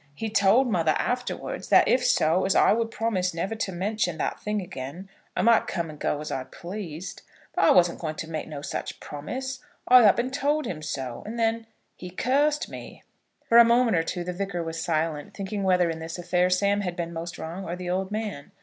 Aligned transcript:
He 0.15 0.31
told 0.31 0.67
mother 0.67 0.95
afterwards, 0.97 1.69
that 1.69 1.87
if 1.87 2.03
so 2.03 2.43
as 2.43 2.55
I 2.55 2.73
would 2.73 2.89
promise 2.89 3.35
never 3.35 3.53
to 3.53 3.71
mention 3.71 4.17
that 4.17 4.39
thing 4.39 4.59
again, 4.59 5.09
I 5.37 5.43
might 5.43 5.67
come 5.67 5.91
and 5.91 5.99
go 5.99 6.19
as 6.21 6.31
I 6.31 6.45
pleased. 6.45 7.21
But 7.53 7.65
I 7.65 7.69
wasn't 7.69 7.99
going 7.99 8.15
to 8.15 8.27
make 8.27 8.47
no 8.47 8.63
such 8.63 8.99
promise. 8.99 9.59
I 9.87 10.03
up 10.05 10.17
and 10.17 10.33
told 10.33 10.65
him 10.65 10.81
so; 10.81 11.21
and 11.27 11.37
then 11.37 11.67
he 11.95 12.09
cursed 12.09 12.67
me." 12.67 13.03
For 13.47 13.59
a 13.59 13.63
moment 13.63 13.95
or 13.95 14.01
two 14.01 14.23
the 14.23 14.33
Vicar 14.33 14.63
was 14.63 14.81
silent, 14.81 15.35
thinking 15.35 15.61
whether 15.61 15.87
in 15.91 15.99
this 15.99 16.17
affair 16.17 16.49
Sam 16.49 16.81
had 16.81 16.95
been 16.95 17.13
most 17.13 17.37
wrong, 17.37 17.63
or 17.65 17.75
the 17.75 17.91
old 17.91 18.09
man. 18.09 18.53